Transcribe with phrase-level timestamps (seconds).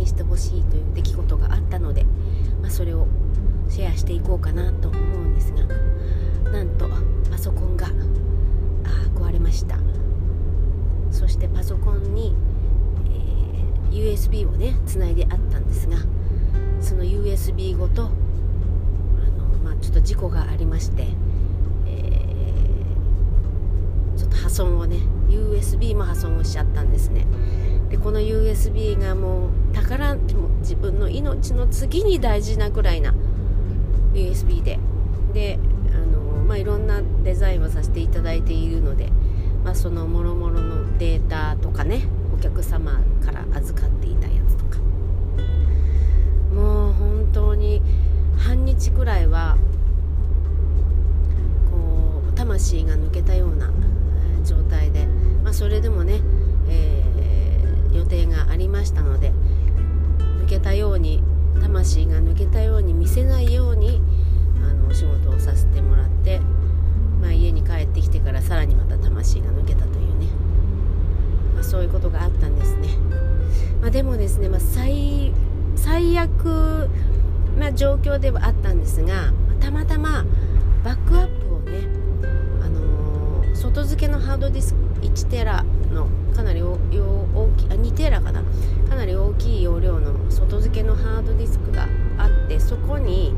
[0.00, 2.04] にしてほしいという出来事があったので、
[2.60, 3.06] まあ、それを
[3.68, 5.62] シェアしていこうかなと思うんですが
[6.50, 6.88] なんと
[7.30, 7.90] パソコンがあ
[9.14, 9.78] 壊れました。
[11.10, 12.34] そしてパソコンに、
[13.90, 15.98] えー、USB をねつないであったんですが
[16.80, 18.10] その USB ごとあの、
[19.62, 21.08] まあ、ちょっと事故がありまして、
[21.86, 24.98] えー、ちょっと破損をね
[25.28, 27.26] USB も破損をしちゃったんですね。
[27.90, 33.14] でこの USB がもう宝も自分の命の次に大事なぐらいな
[34.14, 34.78] USB で。
[35.34, 35.58] で
[35.92, 39.10] あの、まあ、いろんなデザインをさせていただいているので、
[39.64, 42.02] まあ、そのもろもろのデータとかね
[42.36, 44.78] お客様から預かっていたやつとか。
[46.54, 47.80] もう本当に
[48.36, 49.56] 半日くらいは
[51.70, 53.70] こう魂が抜けたような
[54.44, 55.06] 状態で、
[55.44, 56.20] まあ、それでもね、
[57.92, 59.32] 予定がありましたので
[60.42, 61.22] 抜けたように
[61.60, 64.00] 魂が抜けたように見せないように
[64.64, 66.40] あのお仕事をさせてもらって、
[67.20, 70.26] まあ、家に帰ってきてからさらにまた魂が抜けたというね、
[71.54, 72.88] まあ、そういうことがあったんですね、
[73.80, 75.32] まあ、でもですね、ま最
[75.76, 76.88] 最悪
[77.58, 80.24] な状況ではあったんですがたまたま
[84.30, 87.00] ハードディスク1テラのかなり大きい
[87.68, 88.44] あ2テラかな
[88.88, 93.34] かなり大きい容量の外付けのハードディスクがあってそこに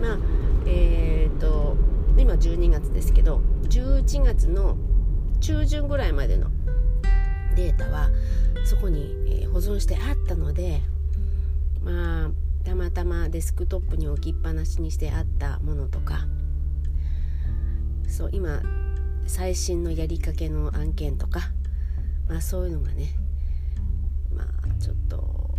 [0.00, 0.18] まあ
[0.64, 1.76] えっ、ー、と
[2.16, 4.78] 今12月ですけど11月の
[5.42, 6.50] 中旬ぐらいまでの
[7.54, 8.08] データは
[8.64, 10.80] そこに、保存してあったので
[11.82, 12.30] まあ
[12.64, 16.26] たまたまデスクトップに置きっぱなしにしてあったものとか
[18.08, 18.62] そう今
[19.30, 21.40] 最新のやりかけの案件とか、
[22.28, 23.14] まあ、そういうのがね
[24.34, 25.54] まあちょっと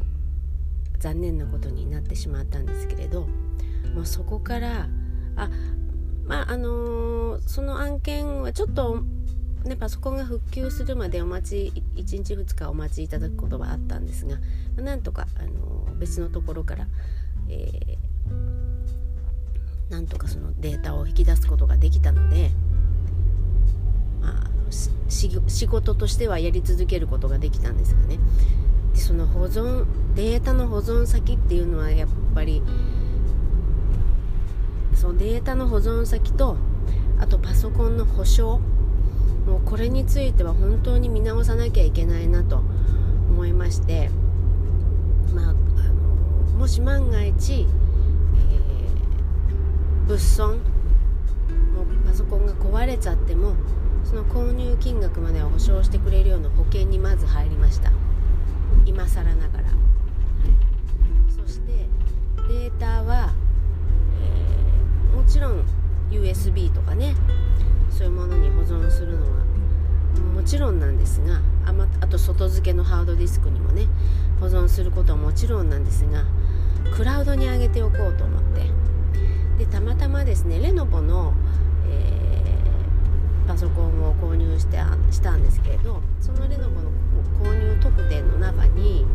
[0.99, 3.21] 残念なことになってしまったんですけれど
[3.95, 4.89] もうそこから
[5.37, 5.49] あ
[6.25, 9.03] まああのー、その案件はちょっと
[9.63, 14.38] ね、パソコンが復旧するまでお待ち1日2日お待ちいただくことはあったんですが
[14.75, 16.88] なんとか、あの別のところから、
[17.47, 22.49] えー、なんとかそのデータを引き出すことができたので、
[25.11, 28.17] 仕事としてはやり続けることができたんですがね。
[28.94, 29.85] でその保存
[30.16, 32.61] データの保存先っていうのはやっぱり
[34.95, 36.57] そのデータの保存先と
[37.19, 38.59] あとパソコンの保証
[39.45, 42.57] もうこれについては本当に見直さなきゃいけないなと
[43.29, 44.09] 思いまして
[45.33, 53.55] まあ、あのもし万が一、えー、物損もパソコンが壊れちゃっても
[54.03, 57.91] その購入金額までは保証してくれるような保険にまず入りました。
[58.85, 59.75] 今更ながら、はい、
[61.29, 61.85] そして
[62.47, 63.34] データは、
[64.22, 65.63] えー、もちろん
[66.09, 67.16] USB とかね。
[67.91, 69.45] そういうものに保存するのは
[70.33, 73.88] もちろんなんですがあ,、まあと外付けのハードディスクにもね
[74.39, 76.25] 保存することはもちろんなんですが
[76.95, 78.72] クラウドに上げておこうと思って。
[79.59, 81.33] でたまたまですねレノボの、
[83.47, 84.78] パソコンを購入して
[85.09, 86.91] したんですけれどそのレノボの
[87.44, 89.06] 購入特典の中に、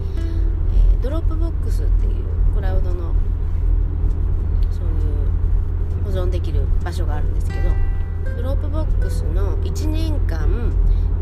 [0.92, 3.14] えー、ドロップボックスっていうクラウドの
[4.70, 7.70] そういう保存できる場所があるんですけど
[8.36, 10.72] ドロップボックスの1年間、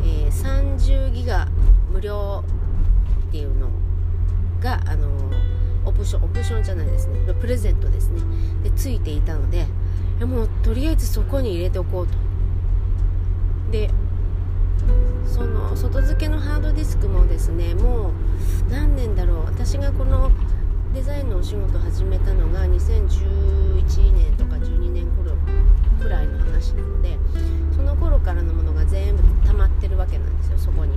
[0.02, 1.46] えー、30ギガ
[1.90, 2.42] 無料
[3.28, 3.68] っていうの
[4.60, 5.08] が、あの
[5.84, 7.18] オプションオプションじゃないですね。
[7.40, 8.20] プレゼントですね。
[8.62, 9.66] でついていたので
[10.24, 12.14] もうとりあえずそこに入れておこうと。
[13.74, 13.90] で
[15.26, 18.12] その外付けのハードディスクもですねもう
[18.70, 20.30] 何年だろう私がこの
[20.94, 25.36] デザインのお仕事を始めたのが2011年とか12年頃
[26.00, 27.18] くらいの話なので
[27.74, 30.96] その頃からのものが全部溜まってるわけなんですよそこに。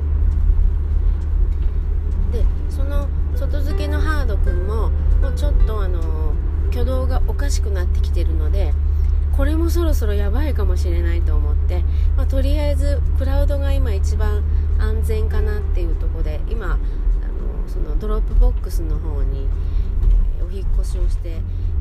[2.32, 6.36] でその外付けのハードくんももうちょっとあの
[6.70, 8.72] 挙動がおかしくなってきてるので
[9.38, 11.84] これもそろそろやばいかもしれないと思って、
[12.18, 14.44] まあ、とりあえずクラウドが今一番
[14.80, 16.78] 安全かなっていうとこで今あの
[17.68, 19.48] そのドロップボックスの方に、
[20.46, 21.38] お引越しをして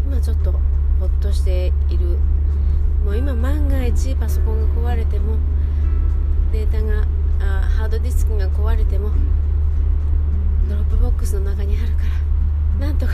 [0.07, 0.59] 今ちょっとほ
[1.07, 2.19] っとしている。
[3.07, 5.37] もう今万が一パソコンが壊れても
[6.51, 7.07] データが
[7.39, 9.11] あハードディスクが壊れても
[10.69, 12.03] Dropbox の中にあるか
[12.81, 13.13] らなんとか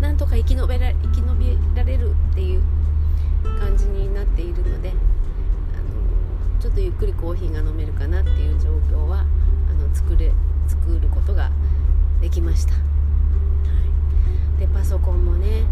[0.00, 2.62] なんとか生き延びら生き延びられるっていう
[3.60, 4.92] 感じになっているので
[6.76, 9.24] ゆっくりコーヒーが飲めるかなっていう状況は
[9.70, 10.32] あの作れ
[10.66, 11.50] 作ることが
[12.20, 12.78] できました、は
[14.56, 15.64] い、でパソコンもね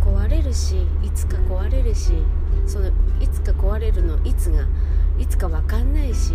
[0.00, 2.12] 壊れるしいつか壊れるし
[2.66, 2.88] その
[3.20, 4.66] いつか壊れるのいつが
[5.18, 6.34] いつか分かんないし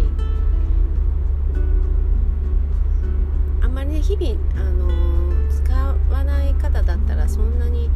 [3.61, 7.89] あんまりね日々、あのー、使わない方だったらそんなに、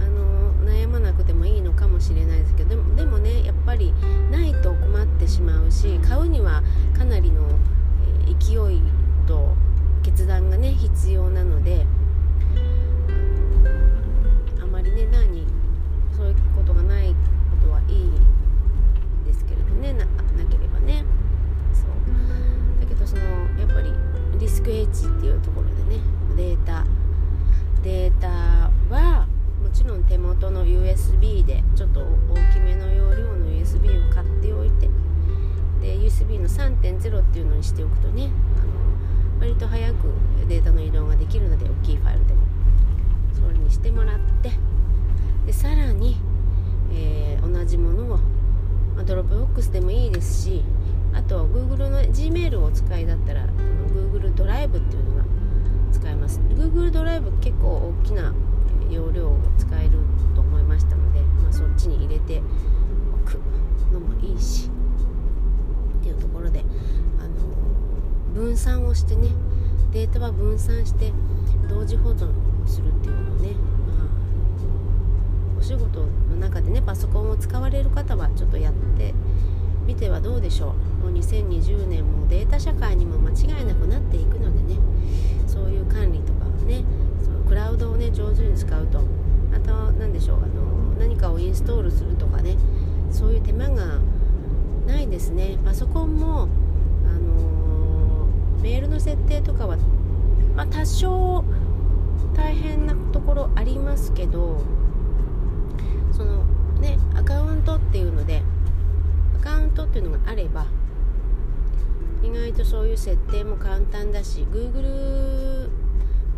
[0.00, 3.92] あのー、悩まなくてもいいのかもしれないですけどでもでもねやっぱり
[4.30, 4.71] ないと
[5.32, 6.62] しまうし買うには
[6.92, 7.48] かなりの、
[8.38, 8.82] 勢い
[9.26, 9.54] と
[10.02, 11.86] 決断がね必要なので
[14.62, 14.92] あまり。
[14.92, 15.46] ね何
[16.14, 17.11] そういうことがない
[37.72, 38.28] しておくとね
[38.60, 40.12] あの割と早く
[40.46, 42.42] データの移動ができるので大きいファイルでも。
[43.32, 44.52] それにしてもらって
[45.46, 46.16] でさらに、
[46.92, 48.18] えー、同じものを、
[48.94, 50.62] まあ、 Dropbox でもいいですし
[51.14, 53.52] あと Google の Gmail をお使いだったらあの
[53.88, 55.24] Google ドライブっていうのが
[55.92, 56.40] 使えます。
[56.50, 58.34] Google ドライブ結構大きな
[58.90, 59.90] 容量を使える
[60.34, 62.42] と思いましたので、まあ、そっちに入れて
[63.12, 63.40] おく
[63.92, 64.70] のもいいし
[65.98, 66.64] っていうところで、
[67.18, 67.52] あの
[68.32, 69.28] 分散をしてね
[69.90, 71.12] データは分散して
[71.68, 72.30] 同時保存
[72.64, 73.56] するっていうのをね
[75.58, 76.06] お仕事の
[76.36, 79.14] 中でねパソコンを使われる方はちょっとやって
[79.84, 81.02] みてはどうでしょう。
[81.02, 84.78] もう2020年もデータ社会にも間違いなくなっていくのでね
[85.48, 86.84] そういう管理とかね
[87.20, 89.00] そのクラウドをね上手に使うと
[89.50, 92.56] また何でしょうあの何かをインストールするとかね
[93.10, 93.98] そういう手間が
[94.86, 95.58] ないですね。
[95.64, 96.48] パソコンも
[98.62, 99.76] メールの設定とかは、
[100.54, 101.44] まあ、多少
[102.34, 104.62] 大変なところありますけど
[106.12, 106.44] その
[106.80, 108.42] ねアカウントっていうので
[109.40, 110.66] アカウントっていうのがあれば
[112.22, 115.68] 意外とそういう設定も簡単だし Google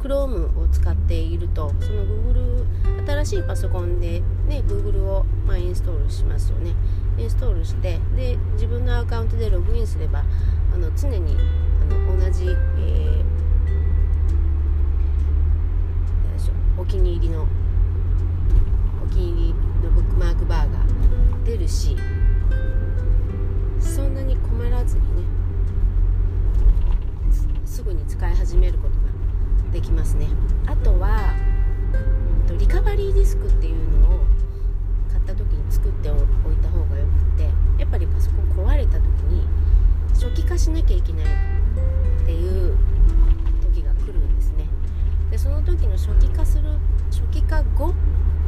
[0.02, 2.64] Chrome を使っているとその Google
[3.06, 6.74] 新しいパソコンでね Google を、まあ、インストールしますよね。
[7.16, 10.24] インストールしてで自分のアカウントでログインすれば
[10.74, 11.36] あの常に
[11.90, 17.46] 同じ、えー、お気に入りの
[19.04, 20.78] お気に入りのブックマークバーが
[21.44, 21.96] 出るし
[23.78, 25.22] そんなに困らずにね
[27.64, 30.28] すぐに使い始めることができますね。
[30.66, 31.34] あとは、
[32.48, 34.20] うん、リカバリーディスクっていうのを
[35.10, 36.18] 買った時に作っておい
[36.62, 39.46] た方がよくってやっぱりパソコン壊れた時に
[40.14, 41.53] 初期化しなきゃいけない
[42.22, 42.76] っていう
[43.62, 44.68] 時が来るんですね。
[45.30, 46.64] でその時の初期化する
[47.10, 47.92] 初期化後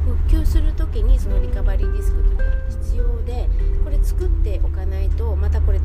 [0.05, 3.49] 復旧する時にそのリカバリーディスクとか必要で
[3.83, 5.76] これ作っておかないとまたこれ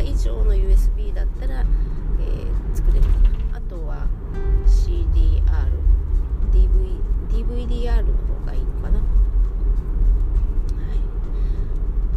[0.00, 3.58] 16ギガ以上の USB だったら、えー、作れるかな。
[3.58, 4.06] あとは
[4.66, 5.42] CDR
[6.52, 8.98] DV DVDR の方がいいのかな。
[8.98, 9.04] は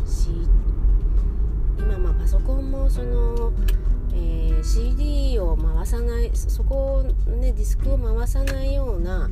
[0.06, 0.48] い、C、
[1.78, 3.52] 今まあパソコンもその、
[4.14, 9.30] えー、CD を回さないそこをねディスクを回さないような、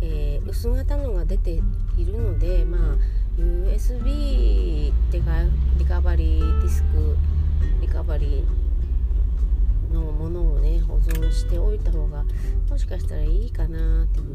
[0.00, 1.52] えー、薄型のが出て
[1.96, 2.96] いるのでまあ
[3.38, 5.42] USB ってか
[5.78, 7.16] リカバリーディスク
[7.84, 12.24] リカバリーのものをね保存しておいた方が
[12.70, 14.32] もしかしたらいいかなっていうふう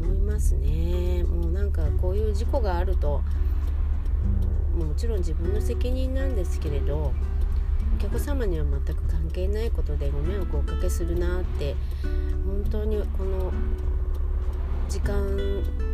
[0.00, 1.24] に思いますね。
[1.24, 3.20] もうなんかこういう事故があると
[4.74, 7.12] もちろん自分の責任なんですけれど
[7.96, 11.76] お客様には全く関係ないことでご迷惑をおかけするなって
[12.46, 13.52] 本当にこの
[14.88, 15.36] 時間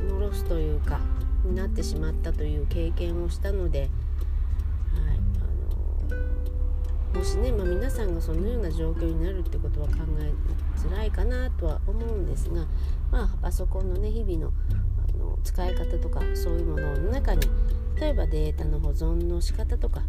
[0.08, 1.00] のロスというか
[1.44, 3.90] になってしまったという経験をしたので、
[7.84, 10.32] 皆さんがそのような状況になるってことは考え
[10.80, 12.64] づらいかなとは思うんですが、
[13.12, 14.52] まあ、パソコンのね日々の
[15.12, 17.42] あの使い方とかそういうものの中に
[18.00, 20.00] 例えばデータの保存の仕方とか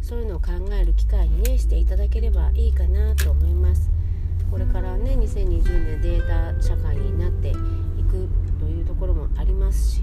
[0.00, 3.88] そういうのを考える機会にねしていただければいいかなと思います。
[4.50, 7.58] これからね2020年データ社会になっていく
[8.58, 10.02] というところもありますし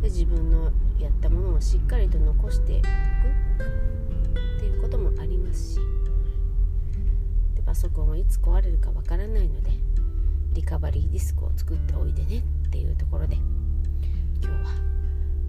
[0.00, 2.88] で自分のやったものをしっかりと残していく
[4.60, 5.80] っていうこともありますし
[7.54, 9.70] でパソコンはいつ壊れるかわからないので
[10.52, 13.36] リカバリーディスクを作っておいてねっていうところで
[14.44, 14.70] 今日は、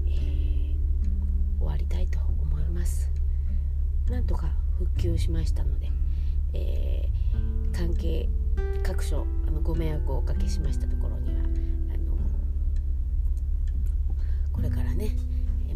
[0.08, 3.10] えー、終わりたいと思います。
[4.10, 5.92] なんとか復旧しましたので、
[6.54, 8.30] えー、関係
[8.84, 11.42] 各所あのご迷惑をおかけしましたところには
[11.94, 12.16] あの
[14.54, 15.10] これからね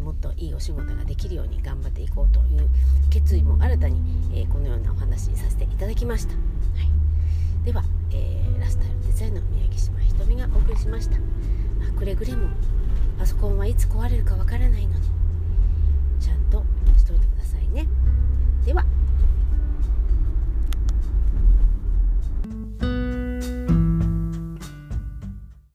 [0.06, 2.68] もっといいお仕事ができるように頑張っていこうという
[3.10, 4.00] 決意も新たに、
[4.32, 6.38] えー、このようなお話にさせていただきました、は
[7.60, 7.82] い、では、
[8.12, 12.50] えー、ラスタイルデザインの宮城島ひとみがお送りしました、まあ、くれぐれも
[13.18, 15.08] パソコンはいつ壊れるかわからないので
[16.20, 16.62] ちゃんと
[16.96, 17.88] しといてくださいね。
[18.64, 18.86] では